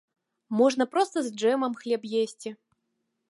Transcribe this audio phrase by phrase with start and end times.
[0.59, 2.49] Можна проста з джэмам хлеб есці.